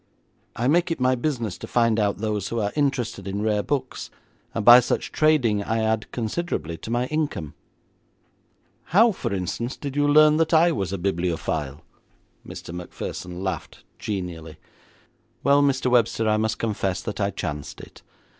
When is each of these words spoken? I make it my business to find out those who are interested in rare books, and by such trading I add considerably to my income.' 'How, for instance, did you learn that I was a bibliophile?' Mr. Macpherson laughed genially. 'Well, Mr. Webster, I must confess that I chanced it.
I 0.55 0.67
make 0.67 0.89
it 0.89 0.99
my 0.99 1.13
business 1.13 1.59
to 1.59 1.67
find 1.67 1.99
out 1.99 2.17
those 2.17 2.47
who 2.47 2.59
are 2.59 2.71
interested 2.75 3.27
in 3.27 3.43
rare 3.43 3.61
books, 3.61 4.09
and 4.51 4.65
by 4.65 4.79
such 4.79 5.11
trading 5.11 5.63
I 5.63 5.83
add 5.83 6.11
considerably 6.11 6.75
to 6.77 6.89
my 6.89 7.05
income.' 7.09 7.53
'How, 8.85 9.11
for 9.11 9.31
instance, 9.31 9.77
did 9.77 9.95
you 9.95 10.07
learn 10.07 10.37
that 10.37 10.55
I 10.55 10.71
was 10.71 10.91
a 10.91 10.97
bibliophile?' 10.97 11.83
Mr. 12.43 12.73
Macpherson 12.73 13.43
laughed 13.43 13.83
genially. 13.99 14.57
'Well, 15.43 15.61
Mr. 15.61 15.91
Webster, 15.91 16.27
I 16.27 16.37
must 16.37 16.57
confess 16.57 17.03
that 17.03 17.21
I 17.21 17.29
chanced 17.29 17.79
it. 17.79 18.01